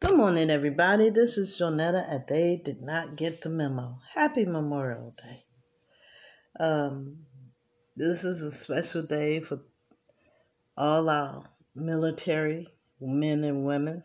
Good 0.00 0.16
morning, 0.16 0.48
everybody. 0.48 1.10
This 1.10 1.36
is 1.36 1.58
Jonetta, 1.58 2.08
and 2.08 2.22
they 2.28 2.54
did 2.64 2.80
not 2.80 3.16
get 3.16 3.40
the 3.40 3.48
memo. 3.48 3.98
Happy 4.14 4.44
Memorial 4.44 5.12
Day. 5.20 5.44
Um, 6.60 7.26
this 7.96 8.22
is 8.22 8.40
a 8.40 8.52
special 8.52 9.02
day 9.02 9.40
for 9.40 9.58
all 10.76 11.10
our 11.10 11.50
military 11.74 12.68
men 13.00 13.42
and 13.42 13.66
women. 13.66 14.04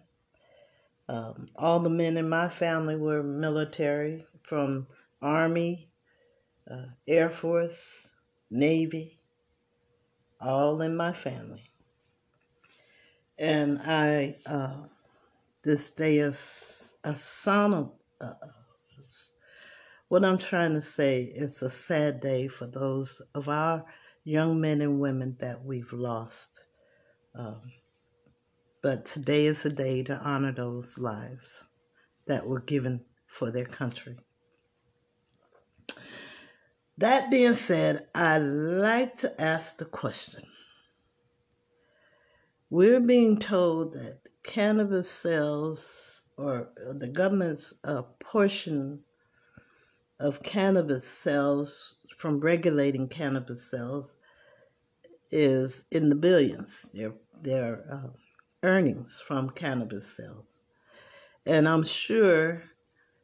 Um, 1.08 1.50
all 1.56 1.80
the 1.80 1.92
men 1.92 2.18
in 2.18 2.28
my 2.28 2.48
family 2.48 2.96
were 2.96 3.22
military, 3.22 4.26
from 4.42 4.88
Army, 5.22 5.92
uh, 6.72 6.88
Air 7.08 7.30
Force, 7.30 8.08
Navy, 8.50 9.20
all 10.42 10.82
in 10.82 10.98
my 10.98 11.14
family. 11.14 11.70
And 13.38 13.80
I. 13.86 14.38
Uh, 14.44 14.88
this 15.64 15.92
day 15.92 16.18
is 16.18 16.96
a 17.04 17.16
son 17.16 17.74
of. 17.74 17.92
Uh, 18.22 18.34
what 20.10 20.24
I'm 20.24 20.38
trying 20.38 20.74
to 20.74 20.82
say 20.82 21.24
it's 21.24 21.64
a 21.64 21.72
sad 21.72 22.20
day 22.20 22.48
for 22.48 22.68
those 22.68 23.20
of 23.34 23.50
our 23.50 23.84
young 24.24 24.62
men 24.62 24.82
and 24.82 25.00
women 25.00 25.36
that 25.40 25.66
we've 25.66 25.92
lost. 25.92 26.66
Um, 27.34 27.62
but 28.84 29.06
today 29.06 29.46
is 29.46 29.66
a 29.66 29.72
day 29.72 30.04
to 30.04 30.16
honor 30.18 30.52
those 30.52 31.00
lives 31.00 31.68
that 32.28 32.46
were 32.46 32.60
given 32.60 33.02
for 33.26 33.50
their 33.50 33.66
country. 33.66 34.18
That 37.00 37.32
being 37.32 37.56
said, 37.56 38.08
I 38.14 38.38
like 38.38 39.18
to 39.18 39.42
ask 39.42 39.78
the 39.78 39.86
question. 39.86 40.44
We're 42.70 43.00
being 43.00 43.40
told 43.40 43.94
that 43.94 44.20
cannabis 44.44 45.10
sales 45.10 46.22
or 46.38 46.70
the 47.00 47.08
government's 47.08 47.74
uh, 47.84 48.02
portion 48.20 49.00
of 50.20 50.44
cannabis 50.44 51.08
sales 51.08 51.96
from 52.18 52.40
regulating 52.40 53.08
cannabis 53.08 53.70
sales 53.70 54.18
is 55.32 55.84
in 55.92 56.10
the 56.10 56.16
billions. 56.16 56.90
Their 56.94 57.14
their 57.42 57.84
uh, 57.92 58.10
earnings 58.62 59.20
from 59.20 59.50
cannabis 59.50 60.16
sales, 60.16 60.64
and 61.46 61.68
I'm 61.68 61.84
sure 61.84 62.64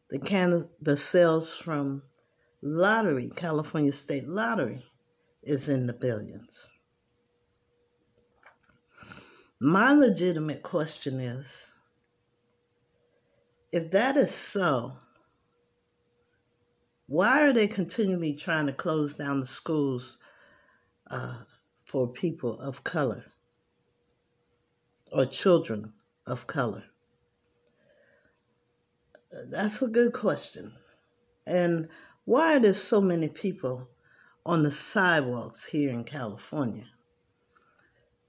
the 0.09 0.19
can 0.19 0.67
the 0.81 0.97
sales 0.97 1.55
from 1.55 2.03
lottery, 2.61 3.31
California 3.35 3.91
State 3.91 4.27
Lottery, 4.27 4.83
is 5.43 5.69
in 5.69 5.87
the 5.87 5.93
billions. 5.93 6.69
My 9.61 9.91
legitimate 9.91 10.63
question 10.63 11.19
is 11.19 11.67
if 13.73 13.91
that 13.91 14.15
is 14.15 14.33
so, 14.33 14.97
why 17.07 17.45
are 17.45 17.51
they 17.51 17.67
continually 17.67 18.33
trying 18.33 18.67
to 18.67 18.73
close 18.73 19.15
down 19.15 19.41
the 19.41 19.45
schools 19.45 20.17
uh, 21.11 21.43
for 21.83 22.07
people 22.07 22.57
of 22.61 22.85
color 22.85 23.25
or 25.11 25.25
children 25.25 25.93
of 26.25 26.47
color? 26.47 26.85
That's 29.31 29.81
a 29.81 29.87
good 29.87 30.13
question. 30.13 30.73
And 31.45 31.89
why 32.23 32.55
are 32.55 32.59
there 32.61 32.73
so 32.73 33.01
many 33.01 33.27
people 33.27 33.89
on 34.45 34.63
the 34.63 34.71
sidewalks 34.71 35.65
here 35.65 35.89
in 35.89 36.05
California? 36.05 36.85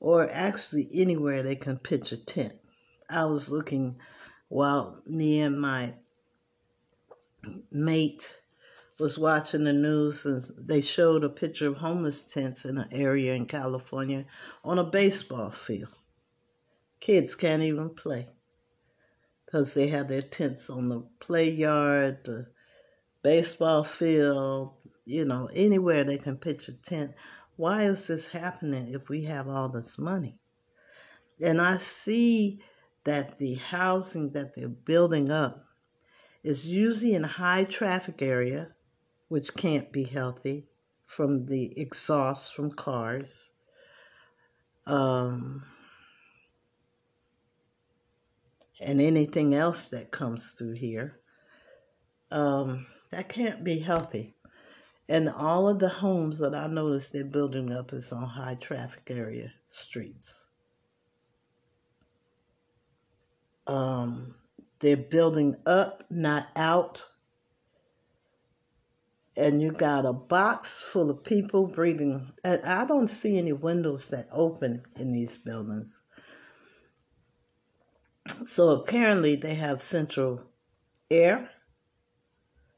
Or 0.00 0.28
actually 0.30 0.88
anywhere 0.92 1.42
they 1.42 1.54
can 1.54 1.78
pitch 1.78 2.10
a 2.10 2.16
tent. 2.16 2.54
I 3.08 3.26
was 3.26 3.50
looking 3.50 3.98
while 4.48 5.00
me 5.06 5.40
and 5.40 5.60
my 5.60 5.94
mate 7.70 8.34
was 8.98 9.18
watching 9.18 9.64
the 9.64 9.72
news 9.72 10.26
and 10.26 10.42
they 10.58 10.80
showed 10.80 11.24
a 11.24 11.28
picture 11.28 11.68
of 11.68 11.76
homeless 11.76 12.22
tents 12.22 12.64
in 12.64 12.78
an 12.78 12.88
area 12.90 13.34
in 13.34 13.46
California 13.46 14.24
on 14.64 14.78
a 14.78 14.84
baseball 14.84 15.50
field. 15.50 15.94
Kids 17.00 17.34
can't 17.34 17.62
even 17.62 17.90
play 17.90 18.26
because 19.44 19.74
they 19.74 19.88
have 19.88 20.08
their 20.08 20.22
tents 20.22 20.68
on 20.70 20.88
the 20.88 21.00
play 21.18 21.50
yard, 21.50 22.18
the 22.24 22.46
baseball 23.22 23.84
field, 23.84 24.74
you 25.06 25.24
know, 25.24 25.48
anywhere 25.54 26.04
they 26.04 26.18
can 26.18 26.36
pitch 26.36 26.68
a 26.68 26.72
tent 26.72 27.12
why 27.60 27.82
is 27.82 28.06
this 28.06 28.26
happening 28.26 28.94
if 28.94 29.10
we 29.10 29.22
have 29.24 29.46
all 29.46 29.68
this 29.68 29.98
money? 29.98 30.38
And 31.42 31.60
I 31.60 31.76
see 31.76 32.62
that 33.04 33.36
the 33.36 33.56
housing 33.56 34.30
that 34.30 34.54
they're 34.54 34.66
building 34.66 35.30
up 35.30 35.60
is 36.42 36.66
usually 36.66 37.12
in 37.12 37.24
a 37.24 37.28
high 37.28 37.64
traffic 37.64 38.22
area, 38.22 38.68
which 39.28 39.52
can't 39.52 39.92
be 39.92 40.04
healthy 40.04 40.68
from 41.04 41.44
the 41.44 41.78
exhaust 41.78 42.54
from 42.54 42.70
cars. 42.70 43.50
Um, 44.86 45.62
and 48.80 49.02
anything 49.02 49.54
else 49.54 49.88
that 49.88 50.10
comes 50.10 50.52
through 50.52 50.76
here. 50.76 51.20
Um, 52.30 52.86
that 53.10 53.28
can't 53.28 53.62
be 53.62 53.80
healthy. 53.80 54.34
And 55.10 55.28
all 55.28 55.68
of 55.68 55.80
the 55.80 55.88
homes 55.88 56.38
that 56.38 56.54
I 56.54 56.68
noticed 56.68 57.12
they're 57.12 57.24
building 57.24 57.72
up 57.72 57.92
is 57.92 58.12
on 58.12 58.22
high 58.22 58.54
traffic 58.54 59.10
area 59.10 59.52
streets. 59.68 60.46
Um, 63.66 64.36
they're 64.78 64.96
building 64.96 65.56
up, 65.66 66.04
not 66.10 66.46
out. 66.54 67.04
And 69.36 69.60
you 69.60 69.72
got 69.72 70.06
a 70.06 70.12
box 70.12 70.84
full 70.84 71.10
of 71.10 71.24
people 71.24 71.66
breathing. 71.66 72.32
And 72.44 72.64
I 72.64 72.84
don't 72.84 73.10
see 73.10 73.36
any 73.36 73.52
windows 73.52 74.06
that 74.10 74.28
open 74.30 74.84
in 74.94 75.10
these 75.10 75.36
buildings. 75.36 75.98
So 78.44 78.68
apparently 78.68 79.34
they 79.34 79.56
have 79.56 79.80
central 79.80 80.40
air 81.10 81.50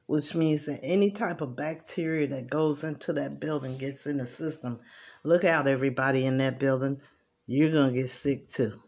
which 0.07 0.35
means 0.35 0.67
that 0.67 0.81
any 0.83 1.11
type 1.11 1.41
of 1.41 1.57
bacteria 1.57 2.27
that 2.29 2.51
goes 2.51 2.85
into 2.85 3.13
that 3.15 3.41
building 3.41 3.79
gets 3.79 4.07
in 4.07 4.19
the 4.19 4.27
system. 4.27 4.81
Look 5.25 5.45
out, 5.45 5.67
everybody 5.67 6.25
in 6.27 6.39
that 6.39 6.59
building. 6.59 7.01
You're 7.47 7.71
going 7.71 7.95
to 7.95 8.03
get 8.03 8.11
sick 8.11 8.49
too. 8.49 8.81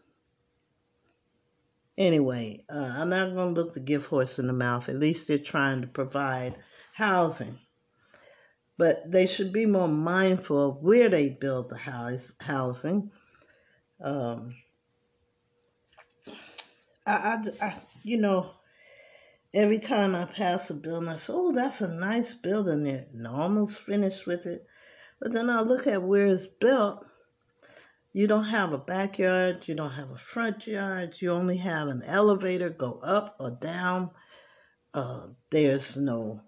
Anyway, 1.97 2.63
uh, 2.69 2.93
I'm 2.97 3.09
not 3.09 3.33
going 3.33 3.55
to 3.55 3.61
look 3.61 3.73
the 3.73 3.79
gift 3.79 4.07
horse 4.07 4.37
in 4.37 4.47
the 4.47 4.53
mouth. 4.53 4.89
At 4.89 4.99
least 4.99 5.27
they're 5.27 5.37
trying 5.37 5.81
to 5.81 5.87
provide 5.87 6.55
housing. 6.93 7.59
But 8.77 9.09
they 9.09 9.25
should 9.25 9.53
be 9.53 9.65
more 9.65 9.87
mindful 9.87 10.69
of 10.69 10.83
where 10.83 11.07
they 11.07 11.29
build 11.29 11.69
the 11.69 11.77
house, 11.77 12.33
housing. 12.41 13.11
Um, 14.01 14.55
I, 17.07 17.13
I, 17.13 17.65
I, 17.65 17.75
you 18.03 18.17
know, 18.17 18.51
every 19.55 19.79
time 19.79 20.13
I 20.13 20.25
pass 20.25 20.69
a 20.69 20.73
building, 20.73 21.07
I 21.07 21.15
say, 21.15 21.33
oh, 21.33 21.53
that's 21.53 21.79
a 21.79 21.87
nice 21.87 22.33
building 22.33 22.83
there. 22.83 23.05
And 23.13 23.25
almost 23.25 23.81
finished 23.81 24.27
with 24.27 24.45
it. 24.45 24.67
But 25.19 25.31
then 25.31 25.49
I 25.49 25.61
look 25.61 25.87
at 25.87 26.03
where 26.03 26.27
it's 26.27 26.45
built. 26.45 27.05
You 28.11 28.27
don't 28.27 28.45
have 28.45 28.73
a 28.73 28.77
backyard, 28.77 29.67
you 29.67 29.75
don't 29.75 29.91
have 29.91 30.11
a 30.11 30.17
front 30.17 30.67
yard, 30.67 31.15
you 31.19 31.31
only 31.31 31.57
have 31.57 31.87
an 31.87 32.03
elevator 32.05 32.69
go 32.69 32.99
up 33.03 33.35
or 33.39 33.51
down. 33.51 34.11
Uh, 34.93 35.27
there's 35.49 35.97
no, 35.97 36.41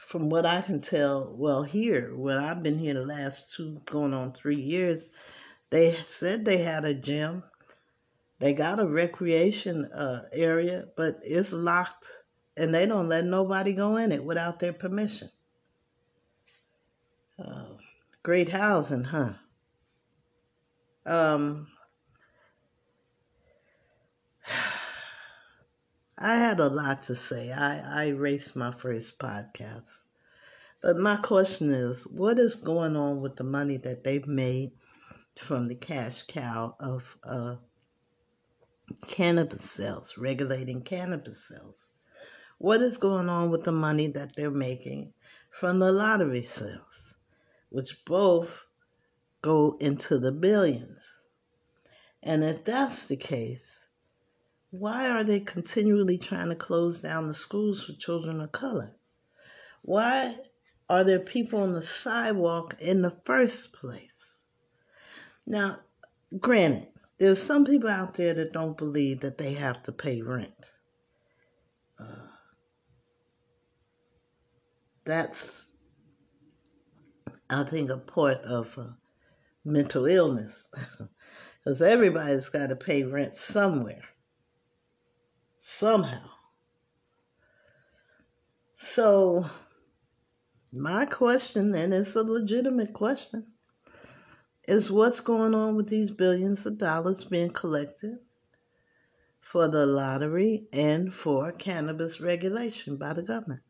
from 0.00 0.30
what 0.30 0.46
I 0.46 0.62
can 0.62 0.80
tell, 0.80 1.32
well, 1.36 1.62
here, 1.62 2.12
when 2.16 2.38
I've 2.38 2.62
been 2.62 2.78
here 2.78 2.94
the 2.94 3.06
last 3.06 3.52
two, 3.54 3.80
going 3.86 4.14
on 4.14 4.32
three 4.32 4.60
years, 4.60 5.10
they 5.70 5.92
said 6.06 6.44
they 6.44 6.58
had 6.58 6.84
a 6.84 6.94
gym 6.94 7.44
they 8.42 8.52
got 8.54 8.80
a 8.80 8.84
recreation 8.84 9.84
uh, 9.84 10.24
area, 10.32 10.86
but 10.96 11.20
it's 11.22 11.52
locked 11.52 12.08
and 12.56 12.74
they 12.74 12.86
don't 12.86 13.08
let 13.08 13.24
nobody 13.24 13.72
go 13.72 13.96
in 13.96 14.10
it 14.10 14.24
without 14.24 14.58
their 14.58 14.72
permission. 14.72 15.28
Uh, 17.38 17.66
great 18.24 18.48
housing, 18.48 19.04
huh? 19.04 19.34
Um, 21.06 21.68
I 26.18 26.34
had 26.34 26.58
a 26.58 26.68
lot 26.68 27.04
to 27.04 27.14
say. 27.14 27.52
I, 27.52 28.06
I 28.06 28.08
raced 28.08 28.56
my 28.56 28.72
first 28.72 29.20
podcast. 29.20 30.02
But 30.80 30.96
my 30.96 31.14
question 31.14 31.72
is 31.72 32.08
what 32.08 32.40
is 32.40 32.56
going 32.56 32.96
on 32.96 33.20
with 33.20 33.36
the 33.36 33.44
money 33.44 33.76
that 33.76 34.02
they've 34.02 34.26
made 34.26 34.72
from 35.38 35.66
the 35.66 35.76
cash 35.76 36.22
cow 36.22 36.74
of 36.80 37.16
uh, 37.22 37.54
cannabis 39.06 39.70
sales, 39.70 40.16
regulating 40.18 40.82
cannabis 40.82 41.46
sales. 41.48 41.92
What 42.58 42.80
is 42.80 42.96
going 42.96 43.28
on 43.28 43.50
with 43.50 43.64
the 43.64 43.72
money 43.72 44.06
that 44.08 44.36
they're 44.36 44.50
making 44.50 45.12
from 45.50 45.78
the 45.78 45.92
lottery 45.92 46.42
sales, 46.42 47.16
which 47.70 48.04
both 48.04 48.66
go 49.42 49.76
into 49.80 50.18
the 50.18 50.32
billions? 50.32 51.22
And 52.22 52.44
if 52.44 52.64
that's 52.64 53.08
the 53.08 53.16
case, 53.16 53.86
why 54.70 55.10
are 55.10 55.24
they 55.24 55.40
continually 55.40 56.18
trying 56.18 56.48
to 56.48 56.54
close 56.54 57.02
down 57.02 57.28
the 57.28 57.34
schools 57.34 57.82
for 57.82 57.92
children 57.94 58.40
of 58.40 58.52
color? 58.52 58.94
Why 59.82 60.38
are 60.88 61.04
there 61.04 61.18
people 61.18 61.60
on 61.60 61.72
the 61.72 61.82
sidewalk 61.82 62.76
in 62.80 63.02
the 63.02 63.16
first 63.24 63.72
place? 63.72 64.44
Now, 65.44 65.80
granted, 66.38 66.91
there's 67.22 67.40
some 67.40 67.64
people 67.64 67.88
out 67.88 68.14
there 68.14 68.34
that 68.34 68.52
don't 68.52 68.76
believe 68.76 69.20
that 69.20 69.38
they 69.38 69.54
have 69.54 69.80
to 69.84 69.92
pay 69.92 70.20
rent. 70.20 70.72
Uh, 71.96 72.26
that's, 75.04 75.70
I 77.48 77.62
think, 77.62 77.90
a 77.90 77.98
part 77.98 78.38
of 78.38 78.76
uh, 78.76 78.88
mental 79.64 80.06
illness. 80.06 80.68
Because 81.64 81.80
everybody's 81.80 82.48
got 82.48 82.70
to 82.70 82.74
pay 82.74 83.04
rent 83.04 83.36
somewhere, 83.36 84.02
somehow. 85.60 86.28
So, 88.74 89.44
my 90.72 91.06
question, 91.06 91.72
and 91.76 91.94
it's 91.94 92.16
a 92.16 92.24
legitimate 92.24 92.92
question, 92.92 93.51
is 94.72 94.90
what's 94.90 95.20
going 95.20 95.54
on 95.54 95.76
with 95.76 95.88
these 95.88 96.10
billions 96.10 96.64
of 96.64 96.78
dollars 96.78 97.24
being 97.24 97.50
collected 97.50 98.18
for 99.40 99.68
the 99.68 99.84
lottery 99.84 100.66
and 100.72 101.12
for 101.12 101.52
cannabis 101.52 102.20
regulation 102.20 102.96
by 102.96 103.12
the 103.12 103.22
government? 103.22 103.60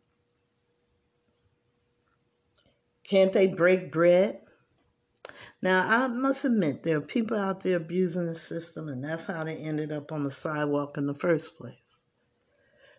Can't 3.03 3.33
they 3.33 3.49
break 3.49 3.91
bread? 3.91 4.43
Now, 5.61 5.87
I 5.89 6.07
must 6.07 6.45
admit, 6.45 6.85
there 6.85 6.99
are 6.99 7.01
people 7.01 7.37
out 7.37 7.61
there 7.61 7.77
abusing 7.77 8.27
the 8.27 8.37
system, 8.37 8.89
and 8.89 9.03
that's 9.03 9.27
how 9.27 9.43
they 9.43 9.57
ended 9.57 9.91
up 9.91 10.13
on 10.13 10.23
the 10.23 10.31
sidewalk 10.31 10.97
in 10.97 11.07
the 11.07 11.15
first 11.15 11.57
place. 11.57 12.03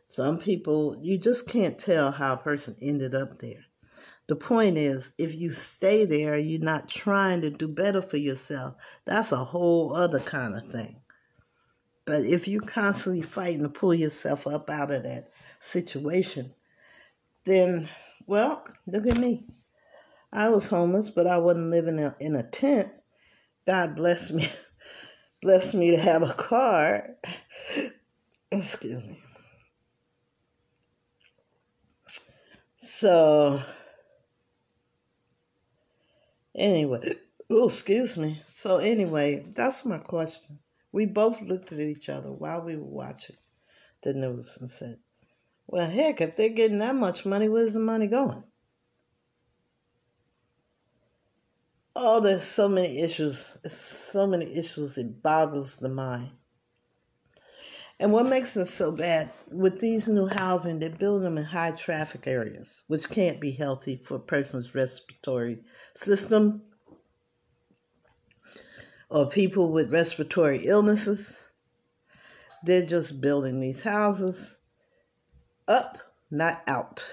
Some 0.07 0.39
people, 0.39 0.97
you 1.01 1.17
just 1.17 1.47
can't 1.47 1.79
tell 1.79 2.11
how 2.11 2.33
a 2.33 2.38
person 2.38 2.75
ended 2.81 3.15
up 3.15 3.39
there. 3.39 3.65
The 4.27 4.35
point 4.37 4.77
is, 4.77 5.11
if 5.17 5.35
you 5.35 5.49
stay 5.49 6.05
there, 6.05 6.37
you're 6.37 6.61
not 6.61 6.87
trying 6.87 7.41
to 7.41 7.49
do 7.49 7.67
better 7.67 8.01
for 8.01 8.17
yourself. 8.17 8.75
That's 9.05 9.31
a 9.31 9.43
whole 9.43 9.93
other 9.95 10.19
kind 10.19 10.55
of 10.55 10.71
thing. 10.71 11.01
But 12.05 12.23
if 12.25 12.47
you're 12.47 12.61
constantly 12.61 13.21
fighting 13.21 13.63
to 13.63 13.69
pull 13.69 13.93
yourself 13.93 14.47
up 14.47 14.69
out 14.69 14.91
of 14.91 15.03
that 15.03 15.31
situation, 15.59 16.53
then, 17.45 17.89
well, 18.25 18.65
look 18.87 19.07
at 19.07 19.17
me. 19.17 19.45
I 20.31 20.49
was 20.49 20.67
homeless, 20.67 21.09
but 21.09 21.27
I 21.27 21.37
wasn't 21.37 21.71
living 21.71 21.99
in 22.19 22.35
a 22.35 22.43
tent. 22.43 22.91
God 23.67 23.95
bless 23.95 24.31
me, 24.31 24.49
bless 25.41 25.73
me 25.73 25.91
to 25.91 25.97
have 25.97 26.23
a 26.23 26.33
car. 26.33 27.09
Excuse 28.51 29.05
me. 29.05 29.21
So, 32.77 33.61
anyway, 36.55 37.15
oh, 37.50 37.67
excuse 37.67 38.17
me. 38.17 38.41
So, 38.51 38.77
anyway, 38.77 39.45
that's 39.55 39.85
my 39.85 39.97
question. 39.97 40.59
We 40.91 41.05
both 41.05 41.41
looked 41.41 41.71
at 41.71 41.79
each 41.79 42.09
other 42.09 42.31
while 42.31 42.61
we 42.61 42.75
were 42.75 42.83
watching 42.83 43.38
the 44.01 44.13
news 44.13 44.57
and 44.59 44.69
said, 44.69 45.00
well, 45.67 45.89
heck, 45.89 46.21
if 46.21 46.35
they're 46.35 46.50
getting 46.50 46.79
that 46.79 46.95
much 46.95 47.25
money, 47.25 47.50
where's 47.50 47.73
the 47.73 47.79
money 47.79 48.07
going? 48.07 48.44
Oh, 51.95 52.19
there's 52.19 52.44
so 52.44 52.67
many 52.67 53.01
issues. 53.01 53.57
So 53.67 54.27
many 54.27 54.56
issues. 54.56 54.97
It 54.97 55.21
boggles 55.21 55.77
the 55.77 55.89
mind. 55.89 56.31
And 58.03 58.11
what 58.11 58.25
makes 58.25 58.57
it 58.57 58.65
so 58.65 58.91
bad 58.91 59.31
with 59.50 59.79
these 59.79 60.09
new 60.09 60.27
housing, 60.27 60.77
they're 60.77 60.89
building 60.89 61.23
them 61.23 61.38
in 61.38 61.45
high 61.45 61.71
traffic 61.71 62.27
areas, 62.27 62.83
which 62.88 63.09
can't 63.09 63.39
be 63.39 63.51
healthy 63.51 63.95
for 63.95 64.15
a 64.15 64.19
person's 64.19 64.75
respiratory 64.75 65.59
system 65.95 66.63
or 69.09 69.29
people 69.29 69.71
with 69.71 69.94
respiratory 69.94 70.65
illnesses. 70.65 71.38
They're 72.61 72.85
just 72.85 73.21
building 73.21 73.61
these 73.61 73.83
houses 73.83 74.57
up, 75.69 75.97
not 76.29 76.61
out. 76.67 77.06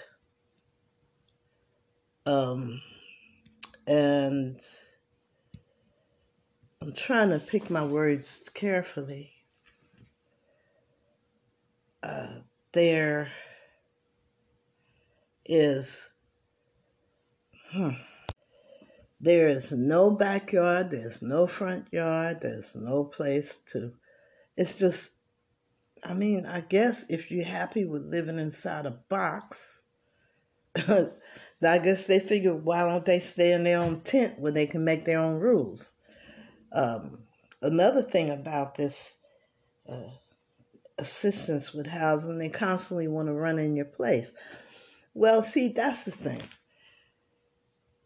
Um, 2.26 2.82
and 3.86 4.60
I'm 6.82 6.93
trying 6.93 7.31
to 7.31 7.38
pick 7.38 7.70
my 7.70 7.84
words 7.84 8.43
carefully. 8.54 9.34
Uh, 12.02 12.38
there 12.73 13.31
is, 15.44 16.08
hmm, 17.70 17.91
there 19.20 19.49
is 19.49 19.73
no 19.73 20.11
backyard, 20.11 20.91
there's 20.91 21.20
no 21.20 21.47
front 21.47 21.87
yard, 21.93 22.41
there's 22.41 22.75
no 22.75 23.05
place 23.05 23.58
to, 23.67 23.93
it's 24.56 24.79
just, 24.79 25.11
I 26.02 26.14
mean, 26.14 26.47
I 26.47 26.62
guess 26.62 27.05
if 27.11 27.31
you're 27.31 27.44
happy 27.44 27.85
with 27.85 28.06
living 28.06 28.38
inside 28.38 28.87
a 28.87 28.91
box, 28.91 29.82
I 30.76 31.79
guess 31.79 32.06
they 32.06 32.19
figure 32.19 32.55
why 32.55 32.87
don't 32.87 33.05
they 33.05 33.19
stay 33.19 33.53
in 33.53 33.64
their 33.64 33.81
own 33.81 34.00
tent 34.00 34.38
where 34.38 34.53
they 34.53 34.67
can 34.67 34.85
make 34.85 35.05
their 35.05 35.19
own 35.19 35.38
rules? 35.38 35.93
Um, 36.73 37.19
another 37.61 38.03
thing 38.03 38.31
about 38.31 38.76
this 38.76 39.17
uh, 39.88 40.11
assistance 41.00 41.73
with 41.73 41.87
housing, 41.87 42.38
they 42.38 42.49
constantly 42.49 43.08
want 43.08 43.29
to 43.29 43.35
run 43.35 43.58
in 43.58 43.75
your 43.75 43.87
place. 43.87 44.31
Well, 45.14 45.43
see, 45.43 45.69
that's 45.69 46.05
the 46.05 46.11
thing. 46.11 46.41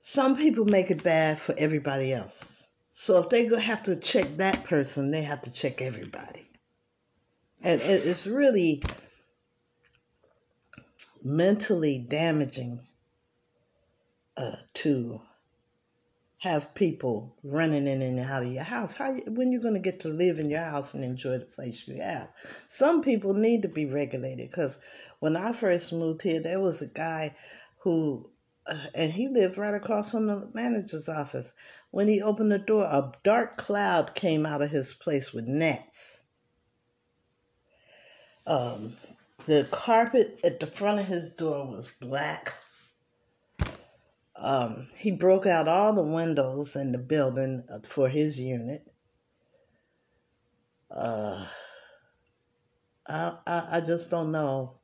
Some 0.00 0.36
people 0.36 0.64
make 0.64 0.90
it 0.90 1.02
bad 1.02 1.38
for 1.38 1.54
everybody 1.58 2.12
else. 2.12 2.66
So 2.92 3.18
if 3.18 3.28
they 3.28 3.46
have 3.60 3.82
to 3.84 3.96
check 3.96 4.36
that 4.36 4.64
person, 4.64 5.10
they 5.10 5.22
have 5.22 5.42
to 5.42 5.50
check 5.50 5.82
everybody. 5.82 6.46
And 7.62 7.80
it's 7.80 8.26
really 8.26 8.82
mentally 11.22 11.98
damaging 11.98 12.80
uh, 14.36 14.56
to 14.74 15.20
have 16.44 16.74
people 16.74 17.34
running 17.42 17.86
in 17.86 18.02
and 18.02 18.20
out 18.20 18.42
of 18.42 18.52
your 18.52 18.62
house. 18.62 18.92
How 18.92 19.14
when 19.14 19.50
you're 19.50 19.62
going 19.62 19.72
to 19.72 19.80
get 19.80 20.00
to 20.00 20.08
live 20.08 20.38
in 20.38 20.50
your 20.50 20.60
house 20.60 20.92
and 20.92 21.02
enjoy 21.02 21.38
the 21.38 21.46
place 21.46 21.88
you 21.88 22.02
have? 22.02 22.28
Some 22.68 23.00
people 23.00 23.32
need 23.32 23.62
to 23.62 23.68
be 23.68 23.86
regulated 23.86 24.50
because 24.50 24.76
when 25.20 25.38
I 25.38 25.52
first 25.52 25.90
moved 25.90 26.20
here, 26.20 26.40
there 26.40 26.60
was 26.60 26.82
a 26.82 26.86
guy 26.86 27.34
who, 27.78 28.28
uh, 28.66 28.76
and 28.94 29.10
he 29.10 29.28
lived 29.28 29.56
right 29.56 29.72
across 29.72 30.10
from 30.10 30.26
the 30.26 30.46
manager's 30.52 31.08
office. 31.08 31.54
When 31.92 32.08
he 32.08 32.20
opened 32.20 32.52
the 32.52 32.58
door, 32.58 32.84
a 32.84 33.10
dark 33.22 33.56
cloud 33.56 34.14
came 34.14 34.44
out 34.44 34.60
of 34.60 34.70
his 34.70 34.92
place 34.92 35.32
with 35.32 35.46
nets. 35.46 36.22
Um, 38.46 38.92
the 39.46 39.66
carpet 39.70 40.40
at 40.44 40.60
the 40.60 40.66
front 40.66 41.00
of 41.00 41.06
his 41.06 41.30
door 41.30 41.66
was 41.66 41.90
black 42.02 42.52
um, 44.36 44.88
he 44.96 45.10
broke 45.10 45.46
out 45.46 45.68
all 45.68 45.92
the 45.92 46.02
windows 46.02 46.76
in 46.76 46.92
the 46.92 46.98
building 46.98 47.62
for 47.84 48.08
his 48.08 48.38
unit. 48.38 48.86
Uh, 50.90 51.46
I, 53.06 53.36
I, 53.46 53.68
I 53.72 53.80
just 53.80 54.10
don't 54.10 54.32
know 54.32 54.78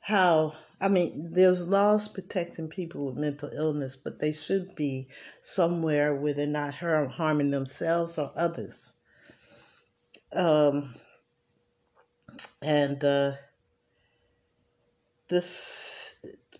how. 0.00 0.54
I 0.82 0.88
mean, 0.88 1.28
there's 1.32 1.68
laws 1.68 2.08
protecting 2.08 2.68
people 2.68 3.06
with 3.06 3.18
mental 3.18 3.50
illness, 3.52 3.96
but 3.96 4.18
they 4.18 4.32
should 4.32 4.74
be 4.74 5.08
somewhere 5.42 6.14
where 6.14 6.32
they're 6.32 6.46
not 6.46 6.74
harming 6.74 7.50
themselves 7.50 8.16
or 8.16 8.32
others. 8.34 8.94
Um, 10.32 10.94
and 12.62 13.04
uh, 13.04 13.32
this 15.28 16.09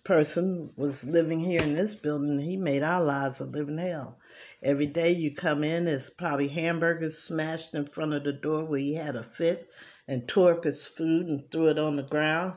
person 0.03 0.71
was 0.75 1.03
living 1.03 1.39
here 1.39 1.61
in 1.61 1.75
this 1.75 1.93
building, 1.93 2.39
he 2.39 2.57
made 2.57 2.83
our 2.83 3.03
lives 3.03 3.39
a 3.39 3.45
living 3.45 3.77
hell. 3.77 4.19
Every 4.63 4.87
day 4.87 5.11
you 5.11 5.33
come 5.33 5.63
in, 5.63 5.85
there's 5.85 6.09
probably 6.09 6.47
hamburgers 6.47 7.17
smashed 7.17 7.73
in 7.73 7.85
front 7.85 8.13
of 8.13 8.23
the 8.23 8.33
door 8.33 8.65
where 8.65 8.79
he 8.79 8.95
had 8.95 9.15
a 9.15 9.23
fit 9.23 9.69
and 10.07 10.27
tore 10.27 10.53
up 10.53 10.63
his 10.63 10.87
food 10.87 11.27
and 11.27 11.49
threw 11.51 11.67
it 11.67 11.79
on 11.79 11.95
the 11.95 12.03
ground. 12.03 12.55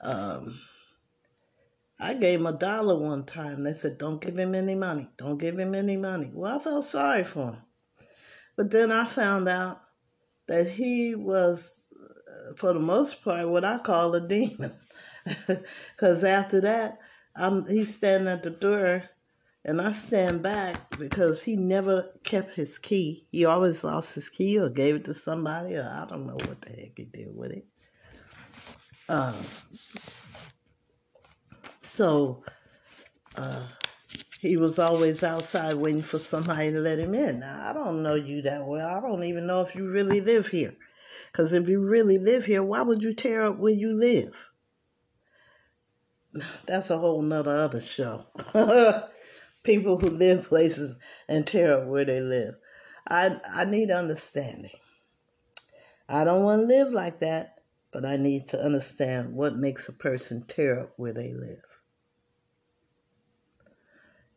Um, 0.00 0.60
I 1.98 2.14
gave 2.14 2.40
him 2.40 2.46
a 2.46 2.52
dollar 2.52 2.98
one 2.98 3.24
time. 3.24 3.62
They 3.62 3.72
said, 3.72 3.98
Don't 3.98 4.20
give 4.20 4.38
him 4.38 4.54
any 4.54 4.74
money. 4.74 5.08
Don't 5.16 5.38
give 5.38 5.58
him 5.58 5.74
any 5.74 5.96
money. 5.96 6.30
Well, 6.34 6.56
I 6.56 6.58
felt 6.58 6.84
sorry 6.84 7.24
for 7.24 7.52
him. 7.52 7.56
But 8.56 8.70
then 8.70 8.92
I 8.92 9.04
found 9.04 9.48
out 9.48 9.80
that 10.46 10.68
he 10.68 11.14
was, 11.14 11.86
uh, 11.92 12.54
for 12.56 12.72
the 12.72 12.80
most 12.80 13.22
part, 13.24 13.48
what 13.48 13.64
I 13.64 13.78
call 13.78 14.14
a 14.14 14.26
demon. 14.26 14.74
Because 15.96 16.24
after 16.24 16.60
that, 16.62 16.98
I'm, 17.36 17.66
he's 17.66 17.94
standing 17.96 18.28
at 18.28 18.42
the 18.42 18.50
door 18.50 19.04
And 19.64 19.80
I 19.80 19.92
stand 19.92 20.42
back 20.42 20.78
because 20.98 21.44
he 21.44 21.56
never 21.56 22.10
kept 22.24 22.56
his 22.56 22.78
key. 22.78 23.28
He 23.32 23.46
always 23.46 23.84
lost 23.84 24.16
his 24.16 24.28
key 24.30 24.58
or 24.58 24.70
gave 24.70 24.96
it 24.96 25.04
to 25.06 25.14
somebody, 25.14 25.76
or 25.76 25.84
I 25.88 26.06
don't 26.10 26.26
know 26.26 26.36
what 26.36 26.62
the 26.62 26.70
heck 26.70 26.94
he 26.96 27.04
did 27.04 27.28
with 27.36 27.52
it. 27.52 27.66
Uh, 29.08 29.48
so 31.82 32.44
uh, 33.36 33.68
he 34.40 34.56
was 34.58 34.78
always 34.78 35.22
outside 35.24 35.74
waiting 35.76 36.02
for 36.02 36.18
somebody 36.18 36.72
to 36.72 36.80
let 36.80 36.98
him 37.00 37.14
in. 37.14 37.40
Now, 37.40 37.70
I 37.70 37.72
don't 37.74 38.02
know 38.02 38.14
you 38.16 38.42
that 38.42 38.66
well. 38.66 38.88
I 38.88 39.00
don't 39.00 39.24
even 39.24 39.46
know 39.46 39.62
if 39.62 39.74
you 39.76 39.90
really 39.90 40.20
live 40.20 40.48
here. 40.48 40.76
Because 41.32 41.52
if 41.54 41.68
you 41.68 41.80
really 41.80 42.18
live 42.18 42.46
here, 42.46 42.62
why 42.64 42.82
would 42.82 43.02
you 43.02 43.14
tear 43.14 43.42
up 43.44 43.58
where 43.58 43.74
you 43.74 43.94
live? 43.94 44.34
That's 46.66 46.90
a 46.90 46.98
whole 46.98 47.22
nother 47.22 47.56
other 47.56 47.80
show. 47.80 48.26
People 49.62 49.98
who 49.98 50.10
live 50.10 50.48
places 50.48 50.96
and 51.28 51.46
tear 51.46 51.78
up 51.78 51.86
where 51.86 52.04
they 52.04 52.20
live. 52.20 52.56
I 53.06 53.40
I 53.48 53.64
need 53.64 53.90
understanding. 53.90 54.72
I 56.08 56.24
don't 56.24 56.42
want 56.42 56.62
to 56.62 56.66
live 56.66 56.90
like 56.90 57.20
that, 57.20 57.60
but 57.92 58.04
I 58.04 58.16
need 58.16 58.48
to 58.48 58.62
understand 58.62 59.34
what 59.34 59.56
makes 59.56 59.88
a 59.88 59.92
person 59.92 60.44
tear 60.46 60.80
up 60.80 60.92
where 60.96 61.12
they 61.12 61.32
live. 61.32 61.64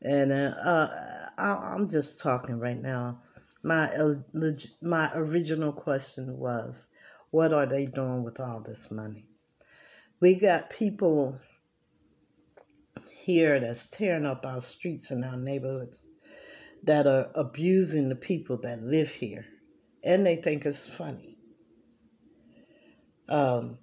And 0.01 0.32
uh, 0.32 0.54
uh, 0.63 1.30
I, 1.38 1.74
am 1.74 1.89
just 1.89 2.20
talking 2.20 2.60
right 2.60 2.80
now. 2.80 3.22
My 3.63 3.92
my 4.82 5.12
original 5.16 5.74
question 5.74 6.38
was, 6.38 6.86
what 7.32 7.51
are 7.51 7.66
they 7.66 7.86
doing 7.86 8.24
with 8.24 8.39
all 8.39 8.62
this 8.62 8.92
money? 8.92 9.25
We 10.20 10.36
got 10.36 10.70
people 10.70 11.39
here 13.27 13.60
that's 13.60 13.89
tearing 13.89 14.25
up 14.25 14.46
our 14.46 14.62
streets 14.62 15.12
and 15.12 15.25
our 15.25 15.36
neighborhoods 15.36 16.00
that 16.84 17.05
are 17.05 17.29
abusing 17.36 18.07
the 18.07 18.15
people 18.15 18.57
that 18.62 18.81
live 18.81 19.10
here, 19.10 19.46
and 20.01 20.25
they 20.25 20.38
think 20.38 20.65
it's 20.65 20.88
funny. 20.88 21.38
Um, 23.27 23.79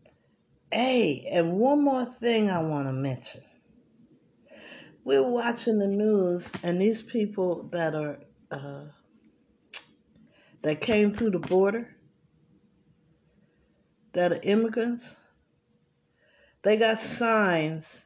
hey, 0.72 1.28
and 1.30 1.58
one 1.58 1.84
more 1.84 2.06
thing 2.06 2.48
I 2.48 2.62
want 2.62 2.88
to 2.88 2.92
mention. 2.94 3.42
We're 5.04 5.28
watching 5.28 5.78
the 5.78 5.88
news, 5.88 6.50
and 6.62 6.80
these 6.80 7.02
people 7.02 7.68
that 7.72 7.94
are 7.94 8.20
uh, 8.50 8.84
that 10.62 10.80
came 10.80 11.12
through 11.12 11.32
the 11.32 11.38
border, 11.38 11.94
that 14.14 14.32
are 14.32 14.40
immigrants, 14.42 15.14
they 16.62 16.78
got 16.78 16.98
signs 16.98 18.00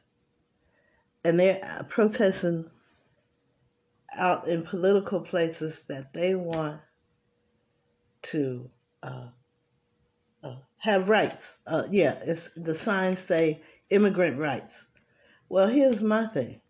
and 1.23 1.39
they're 1.39 1.85
protesting 1.89 2.69
out 4.15 4.47
in 4.47 4.63
political 4.63 5.21
places 5.21 5.83
that 5.83 6.13
they 6.13 6.35
want 6.35 6.81
to 8.21 8.69
uh, 9.03 9.27
uh, 10.43 10.55
have 10.77 11.09
rights. 11.09 11.57
Uh, 11.67 11.83
yeah, 11.91 12.19
it's 12.23 12.53
the 12.55 12.73
signs 12.73 13.19
say 13.19 13.61
immigrant 13.89 14.37
rights. 14.37 14.85
Well, 15.47 15.67
here's 15.67 16.01
my 16.01 16.27
thing. 16.27 16.61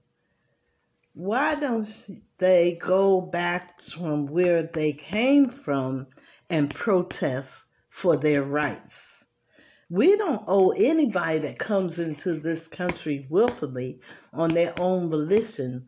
Why 1.14 1.56
don't 1.56 1.90
they 2.38 2.76
go 2.80 3.20
back 3.20 3.82
from 3.82 4.28
where 4.28 4.64
they 4.64 4.94
came 4.94 5.50
from 5.50 6.08
and 6.50 6.74
protest 6.74 7.66
for 7.90 8.16
their 8.16 8.44
rights? 8.44 9.19
We 9.90 10.16
don't 10.18 10.44
owe 10.48 10.70
anybody 10.70 11.40
that 11.40 11.58
comes 11.58 11.98
into 11.98 12.34
this 12.34 12.68
country 12.68 13.26
willfully 13.30 14.00
on 14.32 14.50
their 14.50 14.74
own 14.80 15.10
volition 15.10 15.88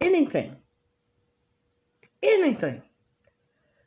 anything. 0.00 0.56
Anything. 2.22 2.82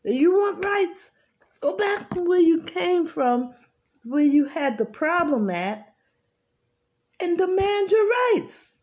If 0.04 0.16
you 0.16 0.32
want 0.34 0.64
rights, 0.64 1.12
go 1.60 1.76
back 1.76 2.10
to 2.12 2.22
where 2.22 2.40
you 2.40 2.62
came 2.62 3.06
from, 3.06 3.54
where 4.04 4.24
you 4.24 4.46
had 4.46 4.78
the 4.78 4.86
problem 4.86 5.50
at, 5.50 5.94
and 7.20 7.38
demand 7.38 7.92
your 7.92 8.10
rights. 8.34 8.80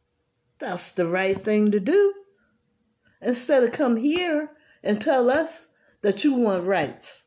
That's 0.58 0.92
the 0.92 1.06
right 1.06 1.42
thing 1.42 1.70
to 1.70 1.80
do. 1.80 2.14
Instead 3.22 3.64
of 3.64 3.72
come 3.72 3.96
here 3.96 4.50
and 4.82 5.00
tell 5.00 5.30
us 5.30 5.68
that 6.02 6.22
you 6.22 6.34
want 6.34 6.66
rights. 6.66 7.22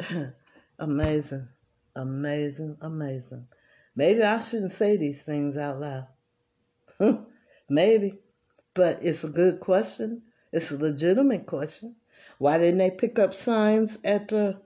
Amazing. 0.78 1.48
Amazing, 1.96 2.76
amazing. 2.80 3.46
Maybe 3.94 4.22
I 4.22 4.38
shouldn't 4.40 4.72
say 4.72 4.96
these 4.96 5.22
things 5.22 5.56
out 5.56 5.80
loud. 5.80 6.08
Maybe. 7.68 8.18
But 8.74 8.98
it's 9.02 9.22
a 9.24 9.28
good 9.28 9.60
question. 9.60 10.22
It's 10.52 10.72
a 10.72 10.78
legitimate 10.78 11.46
question. 11.46 11.96
Why 12.38 12.58
didn't 12.58 12.78
they 12.78 12.90
pick 12.90 13.18
up 13.18 13.32
signs 13.34 13.98
at 14.04 14.28
the 14.28 14.60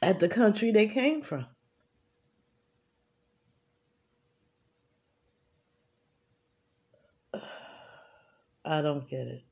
at 0.00 0.20
the 0.20 0.28
country 0.28 0.70
they 0.70 0.86
came 0.86 1.22
from? 1.22 1.46
I 8.64 8.80
don't 8.80 9.08
get 9.08 9.26
it. 9.26 9.42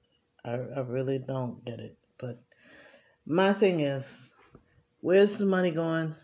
I, 0.44 0.52
I 0.52 0.80
really 0.80 1.18
don't 1.18 1.64
get 1.64 1.80
it. 1.80 1.98
But 2.18 2.36
my 3.26 3.52
thing 3.52 3.80
is, 3.80 4.31
Where's 5.02 5.38
the 5.38 5.46
money 5.46 5.72
going? 5.72 6.14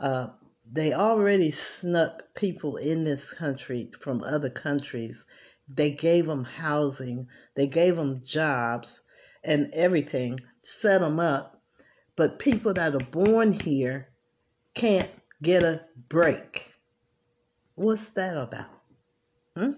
Uh, 0.00 0.28
they 0.72 0.94
already 0.94 1.50
snuck 1.50 2.34
people 2.34 2.78
in 2.78 3.04
this 3.04 3.34
country 3.34 3.90
from 4.00 4.24
other 4.24 4.48
countries. 4.48 5.26
They 5.68 5.90
gave 5.90 6.24
them 6.24 6.44
housing, 6.44 7.28
they 7.54 7.66
gave 7.66 7.96
them 7.96 8.22
jobs 8.24 9.02
and 9.44 9.70
everything, 9.74 10.38
to 10.38 10.70
set 10.70 11.02
them 11.02 11.20
up. 11.20 11.60
But 12.16 12.38
people 12.38 12.72
that 12.72 12.94
are 12.94 13.10
born 13.10 13.52
here 13.52 14.08
can't 14.72 15.10
get 15.42 15.62
a 15.62 15.82
break. 16.08 16.72
What's 17.74 18.08
that 18.12 18.38
about? 18.38 18.70
Hmm? 19.54 19.72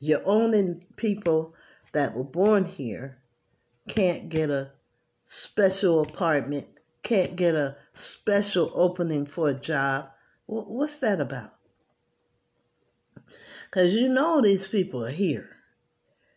You're 0.00 0.26
owning 0.26 0.84
people 0.96 1.54
that 1.92 2.14
were 2.14 2.24
born 2.24 2.66
here 2.66 3.22
can't 3.88 4.28
get 4.28 4.50
a 4.50 4.72
special 5.26 6.00
apartment, 6.00 6.66
can't 7.02 7.36
get 7.36 7.54
a 7.54 7.76
special 7.94 8.72
opening 8.74 9.26
for 9.26 9.48
a 9.48 9.54
job. 9.54 10.08
What's 10.46 10.98
that 10.98 11.20
about? 11.20 11.54
Because 13.64 13.94
you 13.94 14.08
know 14.08 14.40
these 14.40 14.66
people 14.66 15.04
are 15.04 15.10
here 15.10 15.50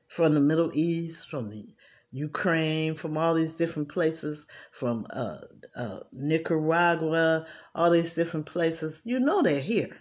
from 0.08 0.34
the 0.34 0.40
Middle 0.40 0.72
East, 0.74 1.30
from 1.30 1.50
the 1.50 1.76
Ukraine, 2.12 2.96
from 2.96 3.18
all 3.18 3.36
these 3.36 3.54
different 3.54 3.90
places, 3.90 4.48
from 4.72 5.06
uh, 5.12 5.42
uh, 5.76 6.00
Nicaragua, 6.12 7.46
all 7.76 7.92
these 7.92 8.16
different 8.16 8.48
places. 8.48 9.04
You 9.06 9.20
know 9.20 9.42
they're 9.42 9.62
here. 9.62 9.96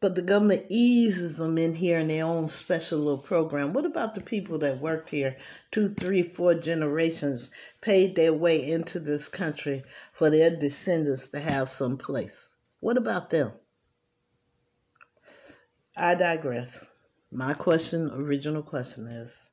But 0.00 0.14
the 0.14 0.22
government 0.22 0.66
eases 0.68 1.38
them 1.38 1.58
in 1.58 1.74
here 1.74 1.98
in 1.98 2.06
their 2.06 2.24
own 2.24 2.48
special 2.50 2.98
little 3.00 3.18
program. 3.18 3.72
What 3.72 3.84
about 3.84 4.14
the 4.14 4.20
people 4.20 4.58
that 4.58 4.80
worked 4.80 5.10
here 5.10 5.36
two, 5.72 5.92
three, 5.92 6.22
four 6.22 6.54
generations, 6.54 7.50
paid 7.80 8.14
their 8.14 8.32
way 8.32 8.70
into 8.70 9.00
this 9.00 9.28
country 9.28 9.82
for 10.12 10.30
their 10.30 10.54
descendants 10.54 11.26
to 11.28 11.40
have 11.40 11.68
some 11.68 11.96
place? 11.98 12.54
What 12.78 12.96
about 12.96 13.30
them? 13.30 13.52
I 15.96 16.14
digress. 16.14 16.86
My 17.32 17.52
question, 17.54 18.08
original 18.12 18.62
question 18.62 19.08
is 19.08 19.50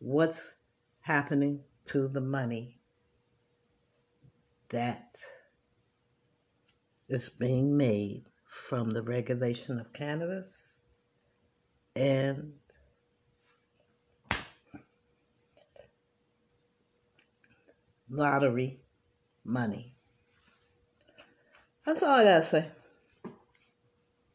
what's 0.00 0.52
happening 1.00 1.60
to 1.86 2.08
the 2.08 2.20
money 2.20 2.80
that 4.70 5.16
is 7.08 7.28
being 7.28 7.76
made 7.76 8.24
from 8.56 8.90
the 8.90 9.02
regulation 9.02 9.78
of 9.78 9.92
cannabis 9.92 10.86
and 11.94 12.52
lottery 18.10 18.80
money. 19.44 19.92
That's 21.84 22.02
all 22.02 22.16
I 22.16 22.24
gotta 22.24 22.44
say. 22.44 22.66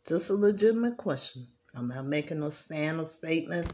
Just 0.07 0.29
a 0.29 0.33
legitimate 0.33 0.97
question. 0.97 1.47
I'm 1.75 1.89
not 1.89 2.05
making 2.05 2.39
no 2.39 2.51
stand 2.51 3.01
or 3.01 3.05
statement. 3.05 3.73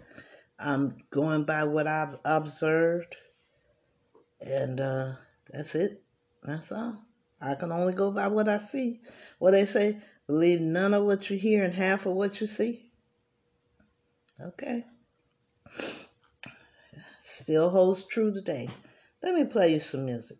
I'm 0.58 0.98
going 1.12 1.44
by 1.44 1.66
what 1.66 1.88
I've 1.88 2.18
observed. 2.26 3.16
And 4.42 4.80
uh, 4.80 5.14
that's 5.52 5.76
it. 5.76 6.04
That's 6.44 6.72
all. 6.72 6.98
I 7.40 7.54
can 7.56 7.72
only 7.72 7.94
go 7.94 8.12
by 8.12 8.28
what 8.28 8.50
I 8.50 8.58
see. 8.58 9.02
What 9.38 9.52
they 9.52 9.66
say, 9.66 10.02
Believe 10.28 10.60
none 10.60 10.94
of 10.94 11.06
what 11.06 11.30
you 11.30 11.38
hear 11.38 11.64
and 11.64 11.74
half 11.74 12.06
of 12.06 12.14
what 12.14 12.42
you 12.42 12.48
see. 12.48 12.92
Okay. 14.42 14.86
Still 17.22 17.70
holds 17.70 18.04
true 18.04 18.34
today. 18.34 18.70
Let 19.24 19.36
me 19.36 19.46
play 19.46 19.74
you 19.74 19.80
some 19.80 20.06
music. 20.06 20.38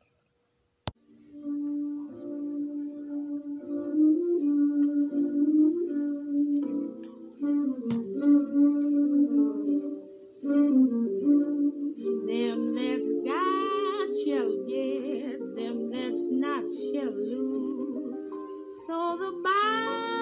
So 18.88 19.18
the 19.18 19.34
man. 19.44 20.17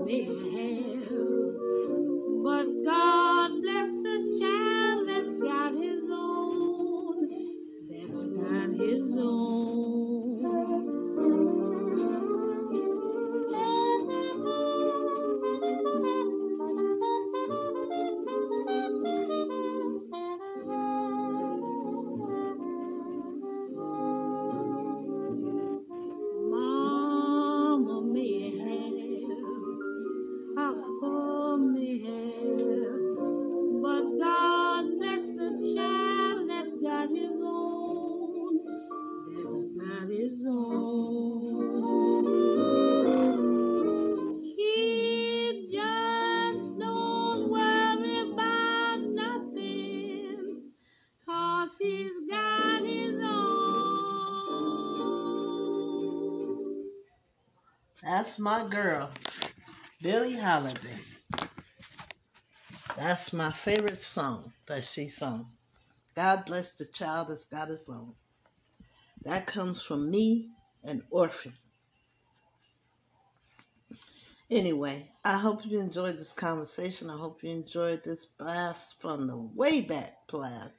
Papa 0.00 0.49
That's 58.10 58.40
my 58.40 58.66
girl, 58.66 59.08
Billie 60.02 60.34
Holiday. 60.34 60.98
That's 62.96 63.32
my 63.32 63.52
favorite 63.52 64.02
song 64.02 64.52
that 64.66 64.82
she 64.82 65.06
sung. 65.06 65.46
God 66.16 66.44
bless 66.44 66.74
the 66.74 66.86
child 66.86 67.28
that's 67.28 67.44
got 67.44 67.68
his 67.68 67.88
own. 67.88 68.16
That 69.22 69.46
comes 69.46 69.80
from 69.80 70.10
me, 70.10 70.48
an 70.82 71.04
orphan. 71.10 71.52
Anyway, 74.50 75.12
I 75.24 75.38
hope 75.38 75.64
you 75.64 75.78
enjoyed 75.78 76.18
this 76.18 76.32
conversation. 76.32 77.10
I 77.10 77.16
hope 77.16 77.44
you 77.44 77.50
enjoyed 77.50 78.02
this 78.02 78.26
blast 78.26 79.00
from 79.00 79.28
the 79.28 79.36
way 79.36 79.82
back 79.82 80.26
blast. 80.26 80.72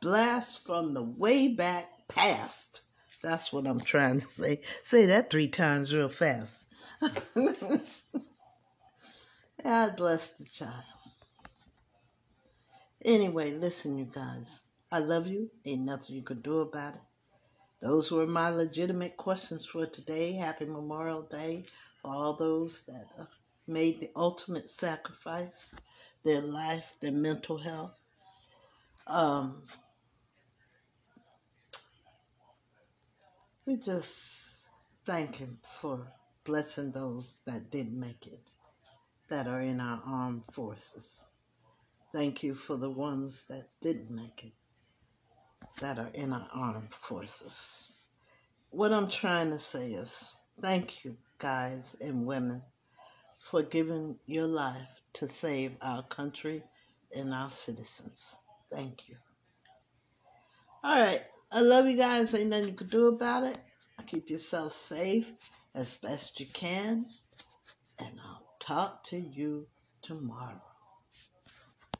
Blast 0.00 0.66
from 0.66 0.94
the 0.94 1.02
way 1.02 1.48
back 1.48 2.08
past. 2.08 2.80
That's 3.22 3.52
what 3.52 3.66
I'm 3.66 3.80
trying 3.80 4.20
to 4.20 4.28
say. 4.28 4.62
Say 4.82 5.06
that 5.06 5.30
three 5.30 5.48
times 5.48 5.94
real 5.94 6.08
fast. 6.08 6.64
God 9.62 9.96
bless 9.96 10.32
the 10.32 10.44
child. 10.44 10.84
Anyway, 13.04 13.52
listen, 13.52 13.98
you 13.98 14.06
guys. 14.06 14.60
I 14.92 14.98
love 14.98 15.26
you. 15.26 15.50
Ain't 15.64 15.82
nothing 15.82 16.16
you 16.16 16.22
can 16.22 16.40
do 16.40 16.58
about 16.60 16.94
it. 16.94 17.00
Those 17.80 18.10
were 18.10 18.26
my 18.26 18.50
legitimate 18.50 19.16
questions 19.16 19.64
for 19.64 19.86
today. 19.86 20.32
Happy 20.32 20.66
Memorial 20.66 21.22
Day 21.22 21.64
for 22.02 22.12
all 22.12 22.34
those 22.34 22.84
that 22.84 23.06
made 23.66 24.00
the 24.00 24.10
ultimate 24.16 24.68
sacrifice, 24.68 25.74
their 26.24 26.42
life, 26.42 26.96
their 27.00 27.12
mental 27.12 27.56
health. 27.56 27.94
Um, 29.06 29.62
we 33.66 33.76
just 33.76 34.66
thank 35.04 35.36
Him 35.36 35.58
for 35.80 36.06
blessing 36.44 36.92
those 36.92 37.40
that 37.46 37.70
didn't 37.70 37.98
make 37.98 38.26
it, 38.26 38.40
that 39.28 39.46
are 39.46 39.60
in 39.60 39.80
our 39.80 40.00
armed 40.04 40.44
forces. 40.52 41.26
Thank 42.12 42.42
you 42.42 42.54
for 42.54 42.76
the 42.76 42.90
ones 42.90 43.44
that 43.48 43.68
didn't 43.80 44.10
make 44.10 44.44
it, 44.44 44.52
that 45.80 45.98
are 45.98 46.10
in 46.14 46.32
our 46.32 46.48
armed 46.52 46.92
forces. 46.92 47.92
What 48.70 48.92
I'm 48.92 49.08
trying 49.08 49.50
to 49.50 49.58
say 49.58 49.92
is 49.92 50.34
thank 50.60 51.04
you, 51.04 51.16
guys 51.38 51.96
and 52.00 52.26
women, 52.26 52.62
for 53.50 53.62
giving 53.62 54.18
your 54.26 54.46
life 54.46 54.88
to 55.14 55.26
save 55.26 55.72
our 55.82 56.02
country 56.04 56.62
and 57.14 57.34
our 57.34 57.50
citizens. 57.50 58.36
Thank 58.72 59.08
you. 59.08 59.16
All 60.84 60.98
right. 60.98 61.22
I 61.52 61.62
love 61.62 61.86
you 61.86 61.96
guys. 61.96 62.34
Ain't 62.34 62.50
nothing 62.50 62.68
you 62.68 62.74
can 62.74 62.88
do 62.88 63.06
about 63.08 63.44
it. 63.44 63.58
Keep 64.06 64.30
yourself 64.30 64.72
safe 64.72 65.32
as 65.74 65.96
best 65.96 66.40
you 66.40 66.46
can. 66.46 67.06
And 67.98 68.18
I'll 68.24 68.46
talk 68.60 69.04
to 69.04 69.18
you 69.18 69.66
tomorrow. 70.02 70.69